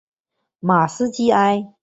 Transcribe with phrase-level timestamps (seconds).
[0.59, 1.75] 马斯基埃。